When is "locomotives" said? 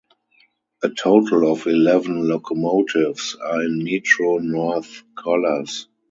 2.27-3.35